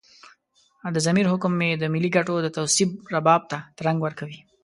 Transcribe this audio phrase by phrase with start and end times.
[0.95, 4.39] د ضمیر حکم مې د ملي ګټو د توصيف رباب ته ترنګ ورکوي.